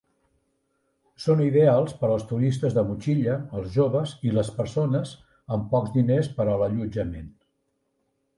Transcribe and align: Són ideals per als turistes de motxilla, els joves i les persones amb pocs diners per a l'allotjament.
Són 1.25 1.43
ideals 1.47 1.93
per 1.99 2.09
als 2.13 2.25
turistes 2.31 2.77
de 2.77 2.85
motxilla, 2.87 3.35
els 3.59 3.69
joves 3.75 4.15
i 4.29 4.33
les 4.39 4.51
persones 4.57 5.13
amb 5.59 5.69
pocs 5.75 5.95
diners 6.01 6.33
per 6.41 6.49
a 6.49 6.59
l'allotjament. 6.65 7.31